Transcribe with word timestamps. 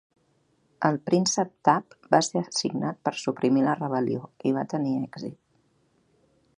El 0.87 0.95
príncep 1.09 1.51
Thap 1.69 1.93
va 2.15 2.21
ser 2.29 2.43
assignat 2.45 2.99
per 3.09 3.15
suprimir 3.25 3.67
la 3.69 3.77
rebel·lió, 3.83 4.25
i 4.49 4.55
va 4.57 4.65
tenir 4.77 4.99
èxit. 5.05 5.41